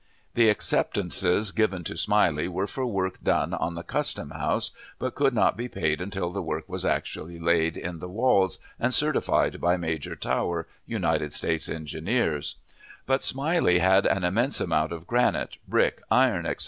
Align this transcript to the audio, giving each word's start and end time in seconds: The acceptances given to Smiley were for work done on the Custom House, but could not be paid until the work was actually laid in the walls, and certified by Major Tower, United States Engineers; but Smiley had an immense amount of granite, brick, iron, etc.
The 0.33 0.49
acceptances 0.49 1.51
given 1.51 1.83
to 1.83 1.95
Smiley 1.95 2.47
were 2.47 2.65
for 2.65 2.87
work 2.87 3.23
done 3.23 3.53
on 3.53 3.75
the 3.75 3.83
Custom 3.83 4.31
House, 4.31 4.71
but 4.97 5.13
could 5.13 5.31
not 5.35 5.55
be 5.55 5.67
paid 5.67 6.01
until 6.01 6.31
the 6.31 6.41
work 6.41 6.67
was 6.67 6.83
actually 6.83 7.37
laid 7.37 7.77
in 7.77 7.99
the 7.99 8.07
walls, 8.09 8.57
and 8.79 8.95
certified 8.95 9.61
by 9.61 9.77
Major 9.77 10.15
Tower, 10.15 10.67
United 10.87 11.33
States 11.33 11.69
Engineers; 11.69 12.55
but 13.05 13.23
Smiley 13.23 13.77
had 13.77 14.07
an 14.07 14.23
immense 14.23 14.59
amount 14.59 14.91
of 14.91 15.05
granite, 15.05 15.57
brick, 15.69 16.01
iron, 16.09 16.47
etc. 16.47 16.59